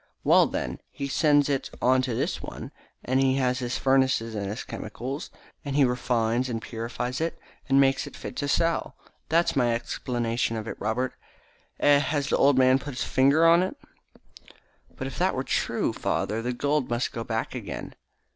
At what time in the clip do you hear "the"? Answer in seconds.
12.29-12.37, 16.41-16.51